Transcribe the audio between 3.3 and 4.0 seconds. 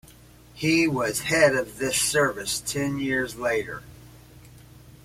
later.